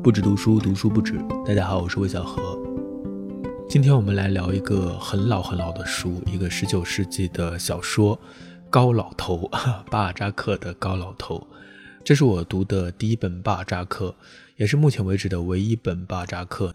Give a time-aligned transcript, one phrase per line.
[0.00, 1.18] 不止读书，读书不止。
[1.44, 2.56] 大家好，我是魏小何。
[3.68, 8.16] 今天我们来聊一个很老很老的书，一个十九世纪的小说
[8.70, 9.48] 《高老头》，
[9.90, 11.36] 巴尔扎克的《高老头》。
[12.04, 14.14] 这是我读的第一本巴尔扎克，
[14.56, 16.72] 也是目前为止的唯一本巴尔扎克。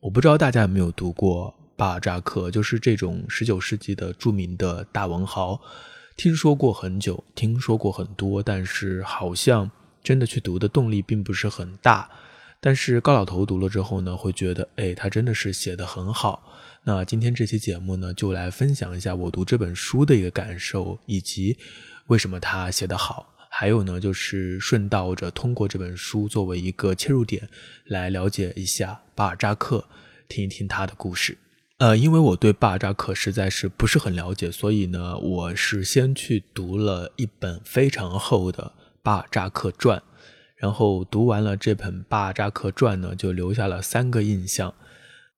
[0.00, 5.58] 我不知道大家有没有读过巴尔扎克，就是这种十九世纪的著名的大文豪。
[6.14, 9.70] 听说过很久，听说过很多，但是好像
[10.02, 12.08] 真的去读的动力并不是很大。
[12.60, 16.52] 但是高老头读了之后呢，会觉得，哎，他真的是写的很好。
[16.84, 21.56] 那今天这期节目呢，就来分享一下我读这本书的一个感受，以及
[22.06, 23.34] 为什么他写得好。
[23.48, 27.48] 还有呢，就是顺道着通过这本书作为一个切入点，
[27.86, 29.86] 来了解一下巴尔扎克，
[30.28, 31.38] 听一听他的故事。
[31.78, 39.98] 呃，因为我对巴尔扎克实在是不是很了解，所以呢，我是先去读了一本非常厚的《巴尔扎克传》。
[40.56, 44.74] 然后读完了这本《巴扎克传》呢，就留下了三个印象。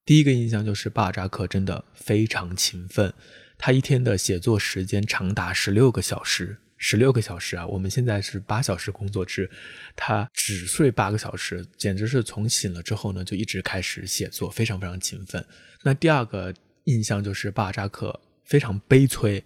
[0.05, 3.13] 第一个印象就是巴扎克真的非常勤奋，
[3.59, 7.67] 他一天的写作时间长达十六个小时，十六个小时啊！
[7.67, 9.51] 我们现在是八小时工作制，
[9.97, 15.45] 他只睡八个小时，简直是从醒了之后呢就一直开始写作，非常非常勤奋。
[15.83, 16.55] 那第二个
[16.85, 19.43] 印象就是巴扎克非常悲催，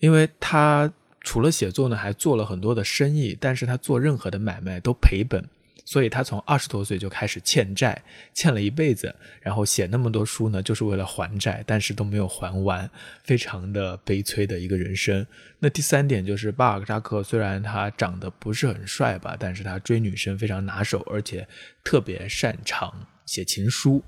[0.00, 0.92] 因为他。
[1.26, 5.44] 除了写作呢，还做了很多的生意，但是他做任何的买卖都赔本，
[5.84, 8.00] 所以他从二十多岁就开始欠债，
[8.32, 12.88] 欠了一辈子，然后写那么多书呢，就是为了还债，但是都没有还完，
[13.24, 15.26] 非常的悲催的一个人生。
[15.58, 21.46] 那第三点就是巴尔扎克，虽然他长得不是很帅吧，但是他追女生非常拿手，而且
[21.82, 24.00] 特别擅长写情书。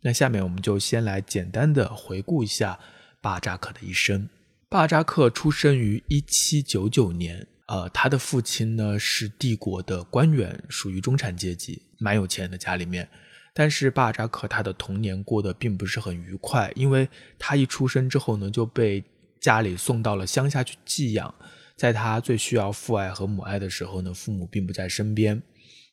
[0.00, 2.76] 那下面我们就先来简单的回顾一下
[3.20, 4.28] 巴扎克的一生。
[4.68, 13.08] 巴扎克出生于一七九九年，呃，他的父亲呢是帝国的官员，属于中产阶级，蛮有钱的家里面。
[13.52, 19.04] 但是巴扎克他的童年过得并不是很愉快，因为他一出生之后呢就被
[19.38, 21.32] 家里送到了乡下去寄养，
[21.76, 25.40] 在他最需要父爱和母爱的时候呢，父母并不在身边，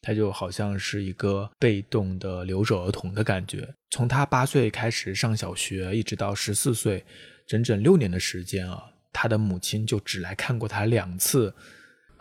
[0.01, 3.75] 他就好像是一个被动的留守儿童的感觉。
[3.91, 7.05] 从他八岁开始上小学，一直到十四岁。
[7.47, 11.53] 整整六年的时间啊，他的母亲就只来看过他两次。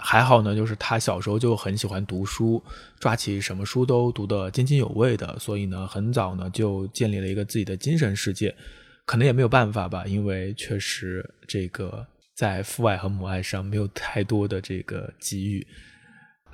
[0.02, 2.62] 还好呢，就是他小时候就很喜欢读书，
[2.98, 8.54] 抓起什么书都读得津津有味的，所以呢，很早呢就建立了一个自己的精神世界。
[9.04, 15.66] 可能也没有办法吧，因为确实这个在父爱和母爱上没有太多的这个给予。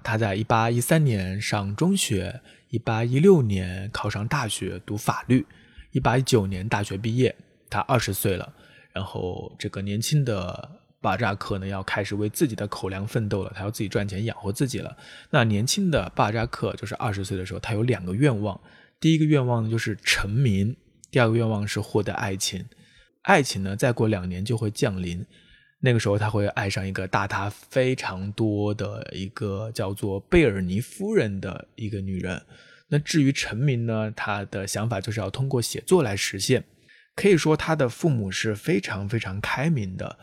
[0.02, 2.40] 他在一八一三年上中学，
[2.70, 5.46] 一八一六年考上大学读法律，
[5.92, 7.34] 一八一九年大学毕业，
[7.68, 8.52] 他二十岁了。
[8.92, 10.70] 然后，这个年轻的
[11.02, 13.52] 巴扎克呢，要开始为自己的口粮奋斗了。
[13.54, 14.96] 他要自己赚钱养活自己了。
[15.30, 18.58] 那年轻的巴扎克就是二十岁的时候，他有两个愿望。
[18.98, 20.74] 第一个愿望呢，就是成名；
[21.10, 22.64] 第二个愿望是获得爱情。
[23.22, 25.24] 爱情呢，再过两年就会降临。
[25.80, 32.40] 那个时候，他会爱上一个大他非常多的一个叫做贝尔尼夫人的一个女人。
[32.88, 36.64] 那至于成名呢，他的想法就是要通过写作来实现。
[37.16, 40.18] 可以说他的父母是非常非常开明的，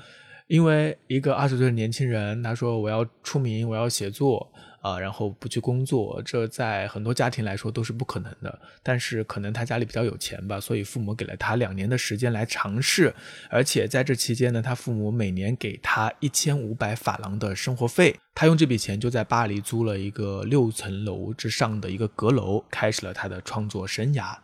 [0.47, 4.47] 因为一个二十岁的年轻人，他说我要出名，我要写作
[4.79, 8.59] 啊，然后不去工作，这在很多家庭来说都是不可能的。
[8.83, 13.11] 但是可能他家里比较有钱吧，所以父母给了他两年的时间来尝试，
[13.49, 24.35] 而且在这期间呢，他父母每年给他一千五百法郎的生活费，他用这笔钱就在巴黎租了一个六层楼之上的一个阁楼，开始了他的创作生涯。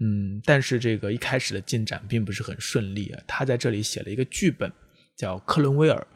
[0.00, 3.22] 嗯，但是这个一开始的进展并不是很顺利啊。
[3.26, 4.72] 他在这里写了一个剧本，
[5.16, 6.06] 叫《克伦威尔》，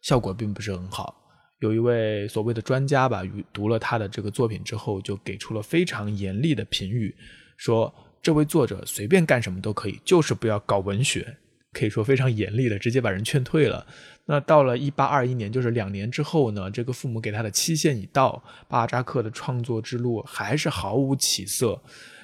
[0.00, 1.18] 效果并不是很好。
[1.58, 7.14] 有一位所谓的专家吧，读了他的这个作品之后，就给出了非常严厉的评语，
[7.56, 11.36] 说这位作者随便干什么都可以，就是不要搞文学。
[11.72, 13.86] 可以说非常严厉的，直接把人劝退了。
[14.26, 21.82] 那到了一八二一年，就是两年之后呢，这个父母给他的期限已到，巴扎克的创作之路还是毫无起色。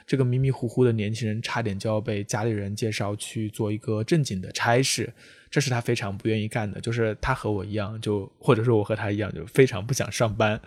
[0.08, 5.12] 这个迷迷糊糊的年轻人差点就要被家里人介绍去做一个正经的差事，
[5.50, 6.80] 这是他非常不愿意干的。
[6.80, 10.58] 就是他和我一样，就或者说我和他一样，就非常不想上班。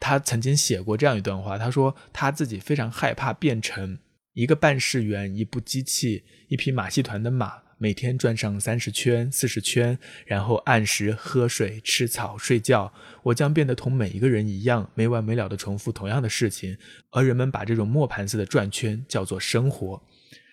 [0.00, 3.96] 他曾经写过这样一段话，他说他自己非常害怕变成
[4.32, 7.65] 一个办事员、一部机器、一匹马戏团的马。
[7.78, 12.92] 每天转上三十圈、四十圈，然后按时喝水、吃草、睡觉。
[13.24, 16.78] 我将变得同每一个人一样，没完没了地重复同样的事情。
[17.10, 20.02] 而人们把这种磨盘似的转圈叫做生活，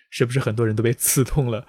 [0.09, 1.65] 是不是很多人都被刺痛了？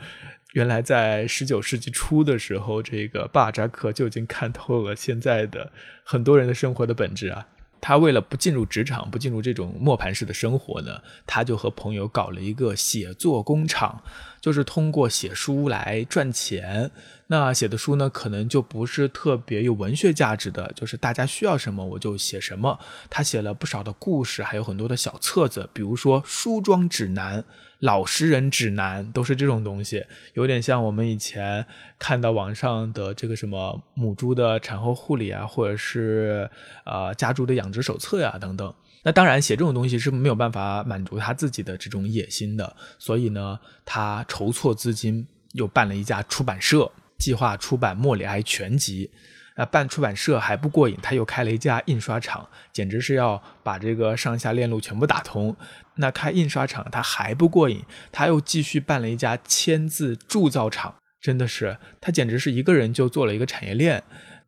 [0.54, 5.72] 原来在十九世纪初的时候，这个巴扎克就已经看透了现在的
[6.04, 7.46] 很多人的生活的本质啊。
[7.80, 14.02] 他为了不进入职场，不进入这种磨盘式的生活呢，他就和朋友搞了一个写作工厂，
[14.44, 16.90] 就是通过写书来赚钱。
[17.28, 22.78] 那写的书呢，可能就不是特别有文学价值的，就是大家需要什么我就写什么。
[23.08, 27.42] 他写了不少的故事，还有很多的小册子，比如说梳妆指南。
[27.80, 31.66] 老实人指南都是这种东西，有点像我们以前
[31.98, 36.48] 看到网上的这个什么母猪的产后护理啊，或者是
[36.84, 38.74] 呃家猪的养殖手册呀等等。
[39.04, 49.10] 那当然写这种东西是没有办法满足他自己的这种野心的，所以呢，他筹措资金，又办了一家出版社，计划出版莫里埃全集。
[49.56, 55.56] 啊，办出版社还不过瘾，他又开了一家印刷厂，简直是要把这个上下链路全部打通。
[55.94, 57.80] 那开印刷厂他还不过瘾，
[58.10, 64.02] 他又继续办了一家签字铸造厂，真的是他简直是一个人就做了一个产业链。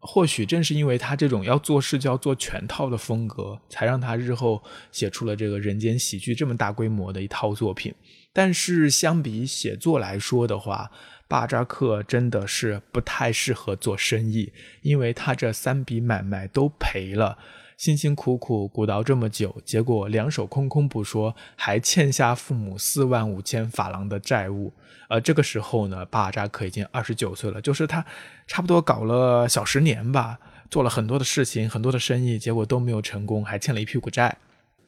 [0.07, 4.63] 或许正是因为他这种要做事就要做全套的风格，才让他日后
[4.93, 7.93] 写出了这个人间喜剧这么大规模的一套作品。
[8.33, 10.91] 但是相比写作来说的话，
[11.27, 17.39] 巴扎克真的是不太适合做生意，因为他这三笔买卖都赔了，
[17.77, 24.73] 辛辛苦苦鼓捣这么久，结果两手空空不说，还欠下父母四万五千法郎的债务。
[25.09, 28.05] 而这个时候呢，巴扎克已经二十九岁了，就是他
[28.47, 30.39] 差不多搞了小十年吧，
[30.71, 34.39] 做了很多的事情，很多的生意，结果都没有成功，还欠了一屁股债。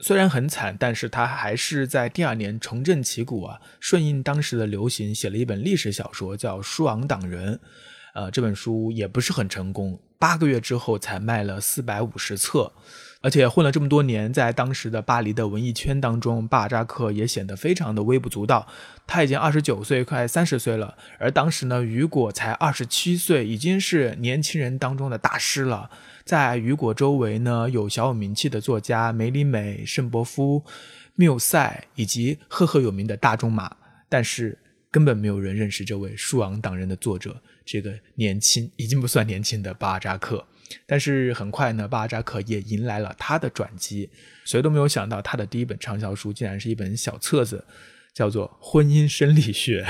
[0.00, 7.56] 虽然很惨，但是他还是在第二年重振旗鼓啊，顺应当时的流行，写了一本历史小说，叫《舒昂党人》。
[8.18, 12.72] 呃，这本书也不是很成功，八个月之后才卖了四百五十册。
[13.20, 18.66] 而且混了这么多年，在当时的巴黎的文艺圈当中，巴扎克也显得非常的微不足道。
[19.06, 25.88] 他已经二十九岁，快三十岁了，而当时呢，雨果才二十七岁，已经是年轻人当中的大师了。
[26.24, 30.64] 在雨果周围呢，有小有名气的作家梅里美、圣伯夫、
[31.14, 33.76] 缪塞，以及赫赫有名的大仲马，
[34.08, 34.58] 但是
[34.90, 37.36] 根本没有人认识这位《树昂党人》的作者，
[37.70, 40.46] 这个年轻已经不算年轻的巴扎克。
[40.86, 44.08] 但是很快呢，巴扎克也迎来了他的转机。
[44.46, 47.66] 谁都没有想到，他的第一本畅销书竟然是一本小册子，
[48.14, 49.82] 叫做《婚姻生理学》。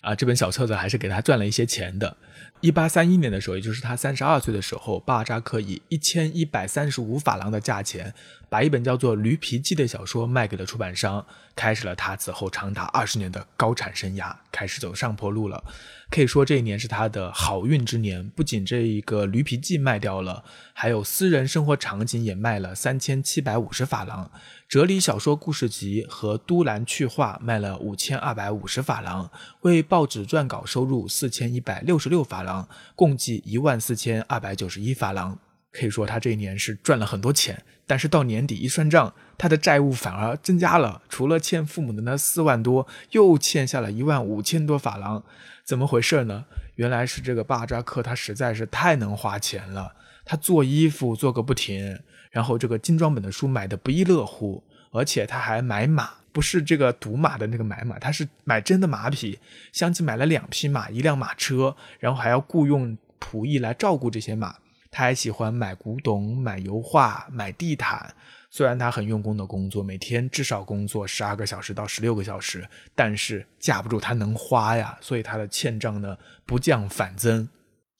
[0.00, 2.16] 啊，这本小册子还是给他赚了一些钱的。
[2.62, 8.12] 一八三一年的时候，也就是他三十二岁的时候，巴尔扎克以一千一百三十五法郎的价钱，
[8.48, 11.24] 把一本叫做《驴皮记》的小说卖给了出版商，
[11.54, 15.62] 开始了他此后长达二十年的高产生涯，开始走上坡路了。
[16.10, 20.44] 可以说这一年是他的好运之年，不仅这一个《驴皮记》卖掉了，
[20.74, 24.30] 还有私人生活场景也卖了三千七百五十法郎。
[24.70, 29.28] 哲理小说故事集和都兰趣话卖了五千二百五十法郎，
[29.62, 35.36] 为报纸撰稿收入四千一百六十六法郎，共计一万四千二百九十一法郎。
[35.72, 45.24] 可以说他这一年是赚了很多钱，但是到年底一算账，他的债务反而增加了，除了欠父母的那四万多，又欠下了一万五千多法郎。
[45.64, 46.44] 怎么回事呢？
[46.76, 51.98] 原来是这个巴扎克他实在是太能花钱了，他做衣服做个不停。
[52.30, 54.62] 然后这个精装本的书买的不亦乐乎，
[54.92, 59.38] 而且他还买马，不是这个赌马的那个买马，他是买真的马匹，
[59.72, 64.56] 相继买了两匹马，一辆马车，然后还要雇佣仆役来照顾这些马。
[64.92, 68.12] 他还喜欢买古董、买油画、买地毯。
[68.50, 77.48] 虽然他很用功的工作，每天至少工作十二个小时到十六个小时，但是架不住他能花呀，所以他的欠账呢不降反增。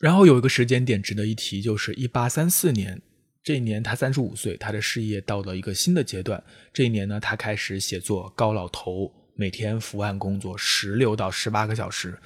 [0.01, 3.01] 然后有一个时间点值得一提，就是一八三四年。
[3.43, 6.43] 这一年他三十五岁，他的事业到了一个新的阶段。
[6.73, 9.05] 这一年呢，他开始写作《高老头》，
[9.35, 12.19] 每天伏案工作十六到十八个小时，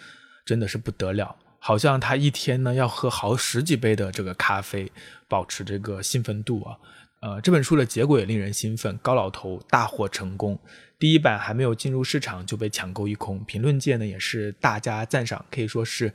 [0.44, 1.36] 真的是不得了。
[1.60, 4.90] 好像他一天呢要喝好十几杯的这个咖啡，
[5.28, 6.76] 保持这个兴奋度啊。
[7.22, 10.58] 呃，这本书的结果也令人兴奋，《高老头》大获成功，
[10.98, 16.12] 第一版还没有进入市场就被抢购一空，评论界呢也是大加赞赏，可以说是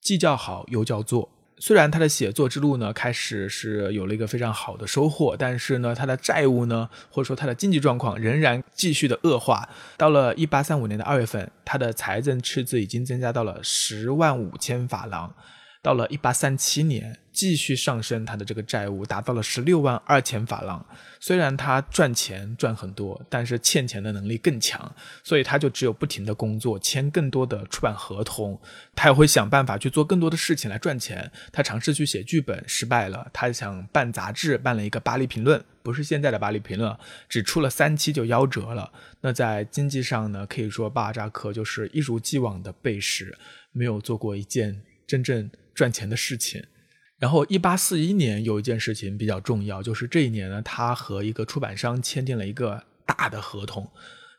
[0.00, 1.35] 既叫好又叫座。
[1.58, 9.68] 虽然他的写作之路呢开始是有了一个非常好的收获，但是呢，他的债务呢，或者说他的经济状况仍然继续的恶化。
[9.96, 15.34] 到了一八三五年的二月份，他的财政赤字已经增加到了十万五千法郎。
[15.86, 17.16] 到了一八三七年。
[17.30, 20.82] 继续上升，他的这个债务达到了十六万二千法郎。
[21.20, 24.90] 虽然他赚钱赚很多，但是欠钱的能力更强，
[25.22, 28.58] 所以他就只有不停的工作，签更多的出版合同。
[28.94, 31.30] 他也会想办法去做更多的事情来赚钱。
[31.52, 33.30] 他尝试去写剧本，失败了。
[33.34, 36.90] 他想办杂志，办了一个《巴黎评论》，不是现在的《巴黎评论》，
[37.28, 38.90] 只出了三期就夭折了。
[39.20, 43.36] 那在经济上呢，可以说巴扎克就是一如既往的背时，
[43.72, 46.60] 没有做过一件真正赚钱的事情。
[47.18, 53.88] 然后，一八四一年有一件事情比较重要，就是这一年呢，他和一个出版商签订了一个大的合同，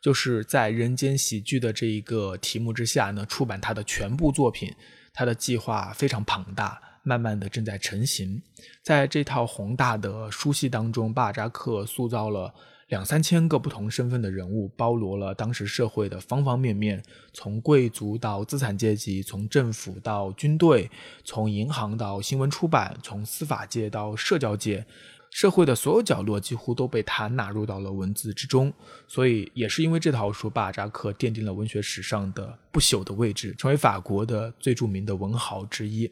[0.02, 4.74] 就是在《人间喜剧》的这一个题目之下呢，出版他的全部作品。
[5.14, 8.40] 他的计划非常庞大，慢慢的正在成型。
[8.84, 12.54] 在这套宏大的书系当中，巴扎克塑造了。
[12.88, 17.02] 两三千个不同身份的人物，包罗了当时社会的方方面面，
[17.34, 20.90] 从贵族到资产阶级，从政府到军队，
[21.22, 24.86] 从银行到新闻出版，从司法界到社交界，
[25.30, 28.72] 社会的所有角落几乎都被他纳入到了文字之中。
[29.06, 36.10] 所以，也是因为这套书，巴扎克奠定了文学史上的不朽的位置，成为法国的最著名的文豪之一。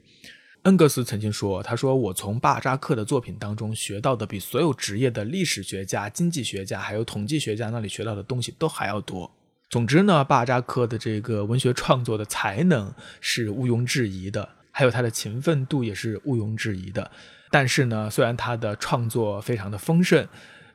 [0.67, 9.31] 恩格斯曾经说：“他说我从巴扎克的作品当中学到的，比所有职业的历史学家、经济学家还有统计学家那里学到的东西都还要多。”
[9.71, 17.09] 总之呢，巴扎克的这个文学创作的才能是毋庸置疑的，还有他的勤奋度也是毋庸置疑的。
[17.53, 20.27] 但是呢，虽然他的创作非常的丰盛，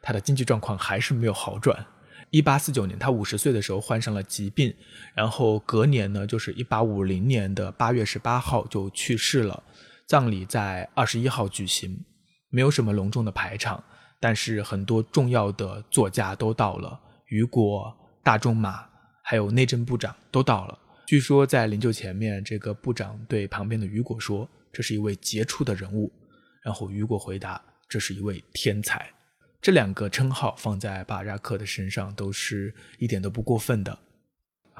[0.01, 1.85] 他的经济状况还是没有好转。
[2.29, 4.73] 一八四九年，他五十岁的时候患上了疾病，
[5.13, 9.61] 然后隔年呢，就是一八五零年的八月十八号就去世了。
[10.07, 12.05] 葬礼在二十一号举行，
[12.49, 13.83] 没有什么隆重的排场，
[14.19, 18.85] 但是很多重要的作家都到了，雨果、大仲马，
[19.23, 20.77] 还有内政部长都到了。
[21.07, 26.11] 据说在灵柩前面，这个部长对旁边的雨果说：“这是一位杰出的人物。”
[26.63, 29.09] 然后雨果回答：“这是一位天才。”
[29.61, 33.97] 这两个称号放在巴扎克的身上都是一点都不过分的。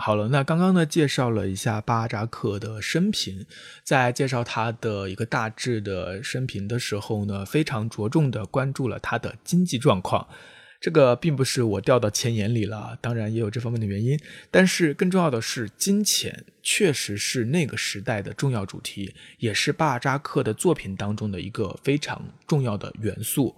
[0.03, 3.45] 好了，那刚刚呢介绍了一下巴扎克的生平，
[3.83, 10.27] 在介绍他的一个大致的生平的时候呢，非常着重的关注了他的经济状况。
[10.79, 14.19] 这个并不是我掉到钱眼里了，当然也有这方面的原因。
[14.49, 23.55] 但是更重要的是，金钱确实是那个时代的重要主题，也是巴扎克的作品当中的一个非常重要的元素。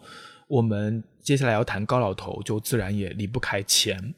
[0.50, 4.14] 我们接下来要谈高老头，就自然也离不开钱。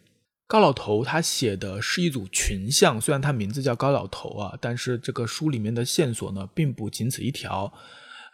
[0.48, 7.74] 高老头他写的是一组群像，虽然他名字叫高老头啊，但是这个书里面的线索呢，并不仅此一条。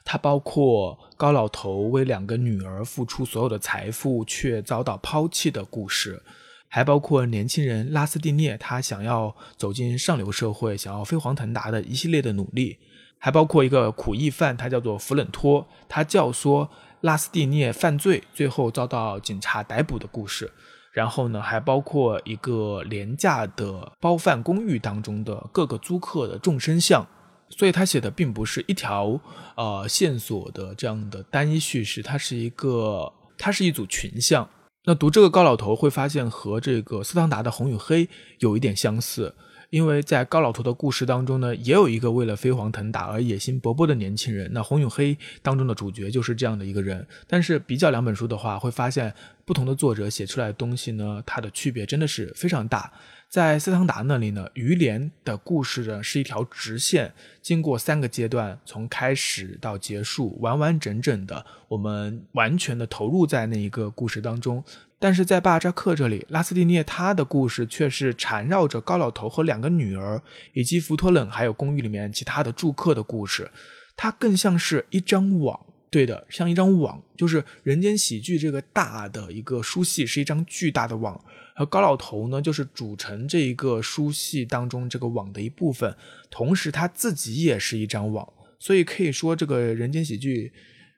[0.04, 6.22] 它包括高老头为两个女儿付出所有的财富却遭到抛弃的故事，
[6.68, 12.78] 还包括年轻人拉斯蒂涅他想要走进上流社会，想要飞黄腾达的一系列的努力，
[13.20, 16.68] 还包括一个苦役犯，他叫做弗冷托，他教唆
[17.00, 20.52] 拉斯蒂涅犯罪，最后遭到警察逮捕的故事。
[20.92, 27.08] 然后呢，还包括一个廉价的包饭公寓当中的各个租客的众生相，
[27.50, 29.20] 所以他写的并不是一条
[29.56, 34.50] 呃线索的这样的单一叙事，它是一个，它是一组群像。
[34.84, 38.06] 那读这个高老头会发现和这个斯汤达的《红与黑》
[38.40, 39.36] 有一点相似。
[39.72, 44.52] 因为在高老头的故事当中呢，也有一个为了飞黄腾达而野心勃勃的年轻人。
[44.52, 47.08] 那《红与黑》当中的主角就是这样的一个人。
[47.26, 49.14] 但是比较两本书的话，会发现
[49.46, 52.92] 不同的作者写出来的东西呢，它的区别真的是非常大。
[53.32, 64.62] 在斯汤达那里呢，于连的故事呢是一条直线，经过三个阶段，从开始到结束，完完整整的，我们完全的投入在那一个故事当中。
[65.00, 70.22] 但是在巴扎克这里，拉斯蒂涅他的故事却是缠绕着高老头和两个女儿，
[70.52, 73.50] 以及福托冷还有公寓里面其他的住客的故事。
[73.96, 75.58] 它更像是一张网，
[75.92, 81.24] 对的，像一张网，就是《人间喜剧》这个大的一个书系是一张巨大的网，
[81.56, 85.96] 而高老头呢，就是组成这一个书系当中这个网的一部分，
[86.32, 90.52] 同时他自己也是一张网，所以可以说这个《人间喜剧》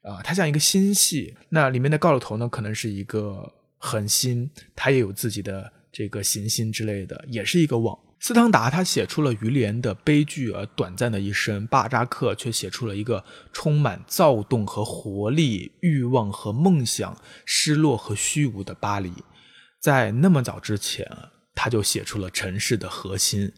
[0.09, 1.35] 啊，它像一个星系。
[1.49, 3.53] 那里面的高老头呢，可能是一个。
[3.85, 7.99] 恒星，他也有自己的这个行星之类的，也是一个网。
[8.23, 19.11] 斯汤达他写出了于连的悲剧而短暂的一生，巴扎克却写出了一个充满躁动和活力、欲望和梦想、失落和虚无的巴黎。
[19.81, 21.05] 在那么早之前，
[21.53, 23.51] 他就写出了城市的核心，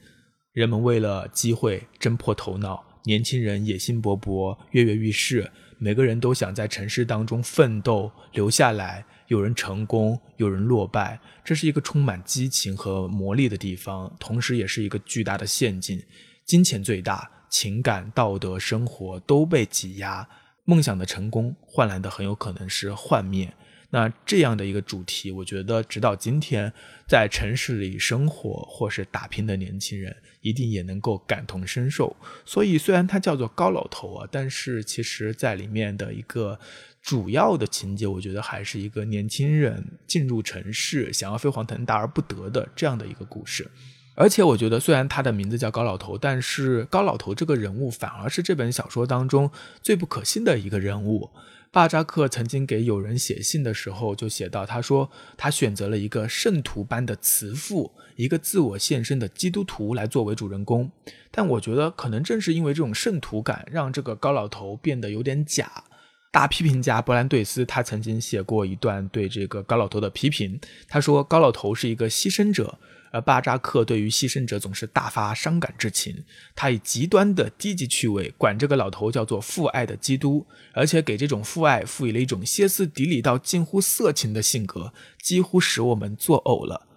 [0.52, 9.06] 人们为了机会挣破头脑，年轻人野心勃勃、跃跃欲试，每个人都想在城市当中奋斗留下来。
[9.28, 16.02] 有人成功，有人落败，这是一个充满激情和魔力的地方，同时也是一个巨大的陷阱。
[16.46, 20.28] 金钱最大，情感、道德、生活都被挤压，
[20.64, 23.52] 梦想的成功换来的很有可能是幻灭。
[23.90, 26.72] 那这样的一个主题，我觉得直到今天，
[27.08, 30.16] 在城市里生活或是打拼的年轻人，
[30.46, 32.16] 一定也能够感同身受。
[32.46, 36.58] 所以，虽然它叫做高老头啊，但是其实在里面的一个。
[37.06, 43.70] 主要的情节，我觉得还是一个年轻人进入城市，想要飞黄腾达而不得的这样的一个故事。
[44.16, 49.52] 而且我觉得，虽然他的名字叫高老头，但是高老头这个人物反而是这本小说当中
[49.84, 51.30] 最不可信的一个人物。
[51.76, 60.90] 巴扎克曾经给友人写信的时候就写到，他说他选择了一个圣徒般的慈父，一个自我献身的基督徒来作为主人公。
[61.32, 65.84] 但我觉得，可能正是因为这种圣徒感，让这个高老头变得有点假。
[66.32, 72.80] 大批评家伯兰对斯他曾经写过一段对这个高老头的批评，他说高老头是一个牺牲者。
[73.16, 84.92] 而巴扎克对于牺牲者总是大发伤感之情，他以极端的低级趣味管这个老头叫做父爱的基督，而且给这种父爱赋予了一种歇斯底里到近乎色情的性格，
[85.22, 86.88] 几乎使我们作呕了。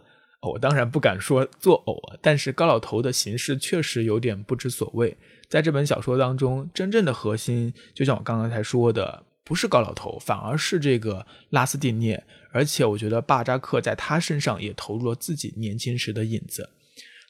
[0.40, 5.16] 我当然不敢说作呕啊，但是高老头的形式确实有点不知所谓。
[5.48, 9.22] 在这本小说当中，真正的核心就像我刚刚才说的。
[9.48, 16.68] 不是高老头，反而是这个拉斯蒂涅，而且我觉得巴扎克在他身上也投入了自己年轻时的影子。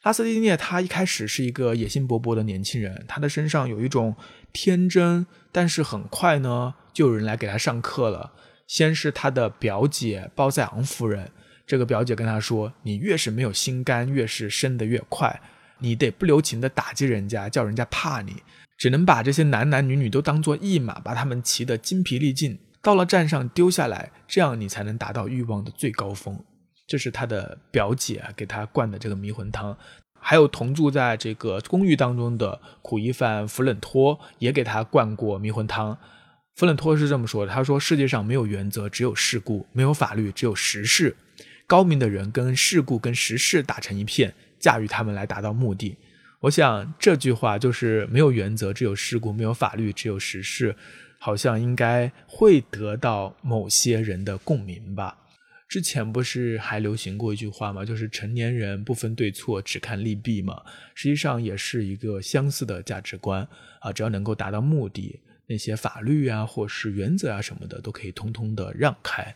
[0.02, 4.16] 拉斯蒂涅他一开始是一个野心勃勃的年轻人，他的身上有一种
[4.52, 8.32] 天真，但是很快呢，就有人来给他上课了。
[8.66, 11.30] 先是他的表姐包塞昂夫人，
[11.64, 15.40] 这个表姐跟他说：“你越是没有心肝，越是升得越快，
[15.78, 18.42] 你得不留情的打击人家，叫人家怕你。”
[18.78, 26.38] 只能把这些男男女女都当做一马，把他们骑得筋疲力尽，到了站上丢下来，这样你才能达到欲望的最高峰。
[26.87, 29.76] 这是他的表姐给他灌的这个迷魂汤，
[30.20, 35.99] 还有同住在这个公寓当中的苦役犯弗冷托也给他灌过迷魂汤。
[36.54, 41.16] 弗冷托是这么说的：“他说世界上没有原则，只有事故；没有法律，只有时事。
[41.66, 45.97] 高明的人跟事故跟时事打成一片，驾驭他们来达到目的。”
[46.40, 50.76] 我想这句话就是没有原则，只有事故；没有法律，只有实事。
[51.21, 55.18] 好像应该会得到某些人的共鸣吧。
[55.68, 57.85] 之前不是还流行过一句话吗？
[57.85, 60.62] 就是成年人不分对错，只看利弊嘛。
[60.95, 63.47] 实际上也是一个相似的价值观
[63.80, 63.92] 啊。
[63.92, 69.35] 只要能够达到目的，那些法律啊，或是原则啊什么的，都可以通通的让开。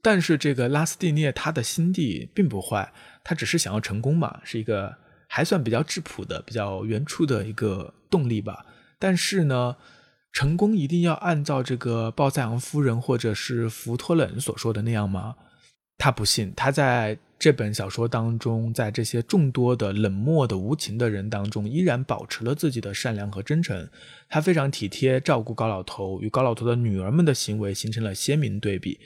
[0.00, 2.92] 但是这个拉斯蒂涅他的心地并不坏，
[3.24, 4.96] 他只是想要成功嘛，是一个。
[5.34, 8.66] 还算比较质朴的、比较原初的一个动力吧。
[8.98, 9.76] 但是呢，
[10.30, 15.36] 成功一定要按照这个鲍塞昂夫人或者是福托冷所说的那样吗？
[15.96, 16.52] 他不信。
[16.54, 23.88] 他在这本小说当中，在这些众多的冷漠的无情的人当中，依然保持了自己的善良和真诚。
[24.28, 29.00] 他非常体贴照顾高老头，与高老头的女儿们的行为形成了鲜明对比。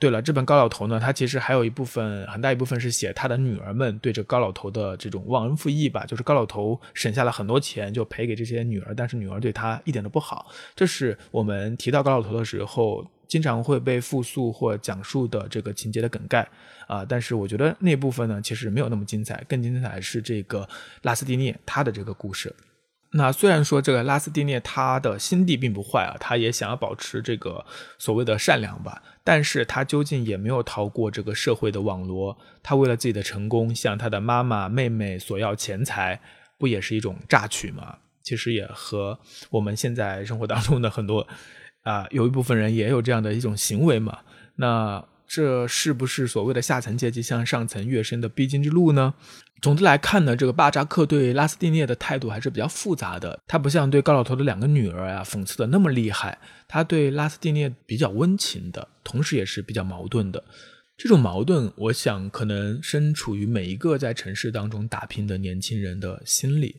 [0.00, 10.46] 对了，这本高老头呢，他其实还有一部分很大一部分是写他的女儿们对这高老头的这种忘恩负义吧，就是高老头省下了很多钱就赔给这些女儿，但是女儿对他一点都不好。
[10.76, 16.48] 这是我们提到高老头的时候经常会被复述或讲述的这个情节的梗概
[16.86, 17.04] 啊。
[17.04, 20.68] 但是我觉得那部分呢，其实没有那么精彩，更精彩是这个
[21.02, 22.54] 拉斯蒂涅他的这个故事。
[23.12, 27.64] 那虽然说这个拉斯蒂涅他的心地并不坏啊，他也想要保持这个
[27.98, 32.36] 所谓的善良吧，但是他究竟也没有逃过这个社会的网罗。
[32.62, 36.20] 他为了自己的成功，向他的妈妈、妹妹索要钱财，
[36.58, 37.96] 不也是一种榨取吗？
[38.22, 39.18] 其实也和
[39.50, 41.26] 我们现在生活当中的很多
[41.84, 44.18] 啊，有一部分人也有这样的一种行为嘛。
[44.56, 45.04] 那。
[45.28, 49.12] 这是不是所谓的下层阶级向上层跃升的必经之路呢？
[49.60, 53.38] 总的来看呢，这个巴扎克对拉斯蒂涅的态度还是比较复杂的。
[53.46, 60.42] 他不像对高老头的两个女儿啊讽刺的那么厉害，他对拉斯蒂涅比较温情的，同时也是比较矛盾的。
[60.96, 66.76] 这种矛盾，我想可能身处于每一个在城市当中打拼的年轻人的心里。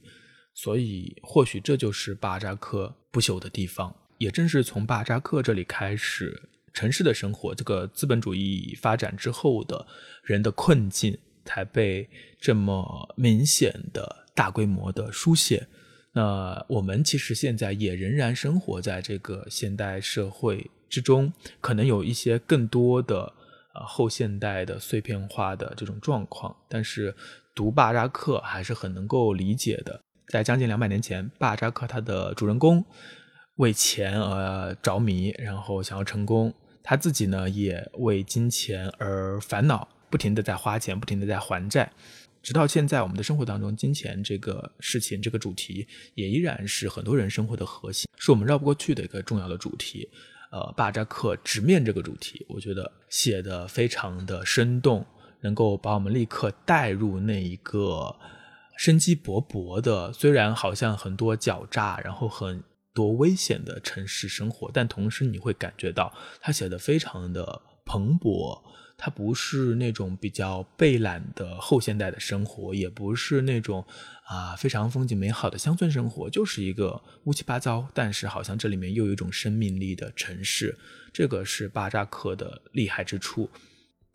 [0.55, 3.93] 所以，或许这就是巴扎克不朽的地方。
[4.17, 6.41] 也正是从巴扎克这里开始。
[6.73, 9.85] 城市的生活，这个资本主义发展之后的
[10.23, 15.67] 人的困境，才被这么明显的大规模的书写。
[16.13, 23.31] 那我们其实现在也仍然生活在这个现代社会之中，可能有一些更多的
[23.73, 27.15] 呃后现代的碎片化的这种状况，但是
[27.53, 30.01] 读巴扎克还是很能够理解的。
[30.27, 32.85] 在将近两百年前，巴扎克他的主人公。
[33.59, 36.53] 为钱而着迷，然后想要成功。
[36.81, 41.91] 他自己呢，也为金钱而烦恼，不停的在花钱，不停的在还债。
[42.41, 50.09] 直到现在，我们的生活当中，金钱这个事情，这个主题，也依然是很多人生活的核心，是我们绕不过去的一个重要的主题。
[50.51, 55.05] 呃，巴扎克直面这个主题，我觉得写的非常的生动，
[55.41, 58.15] 能够把我们立刻带入那一个
[58.77, 62.63] 生机勃勃的，虽然好像很多狡诈，然后很。
[62.93, 68.61] 多危险的城市生活，但同时你会感觉到他写的非常的蓬勃，
[68.97, 73.85] 它不是那种比较被懒的后现代的生活，也不是那种
[74.25, 80.77] 啊非常风景美好的乡村生活，就是一个乌七八糟，但是好像这里面又有一种生命力的城市。
[81.13, 83.49] 这个是巴扎克的厉害之处。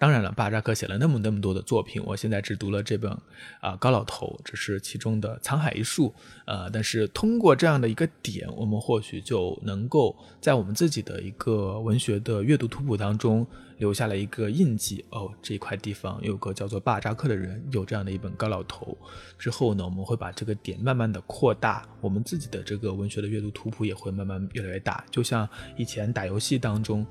[0.04, 3.10] 当然了，巴扎克写了那么那么多的作品，我现在只读了这本
[3.58, 6.14] 啊《高老头》，这是其中的沧海一粟。
[6.44, 13.46] 呃，但是通过这样的一个点，我们或许就能够在我们自己的一个文学的阅读图谱当中
[13.78, 15.04] 留下了一个印记。
[15.10, 18.96] 哦，这块地方有个叫做巴扎克的人，有这样的一本《高老头》。
[19.38, 25.04] 之后呢，我们会把这个点慢慢的扩大，我们自己的这个文学的阅读图谱也会慢慢越来越大。
[25.10, 27.06] 就像以前打游戏当中。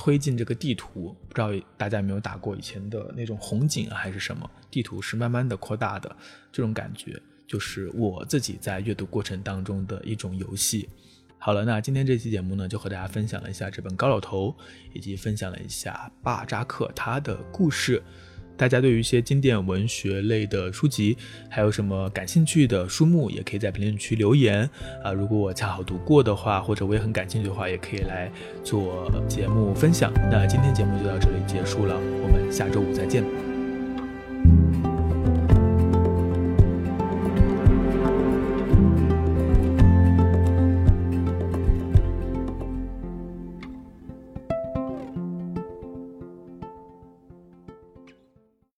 [0.00, 4.48] 推进这个地图，不知道大家有没有打过以前的那种红警还是什么？
[4.70, 6.16] 地图是慢慢的扩大的，
[6.52, 10.88] 这种感觉就是我自己在阅读过程当中的一种游戏。
[11.38, 14.54] 好了，那今天这期节目呢，就和大家分享了一下这本高老头，
[14.92, 18.02] 以及分享了一下巴扎克他的故事。
[18.56, 21.16] 大家对于一些经典文学类的书籍，
[21.48, 24.68] 还有什么感兴趣的书目，也可以在评论区留言
[25.04, 25.12] 啊。
[25.12, 28.28] 如果我恰好读过的话，或者我也很感兴趣的话，也可以来
[28.64, 30.12] 做节目分享。
[30.28, 33.47] 那今天节目就到这里结束了，我们下周五再见。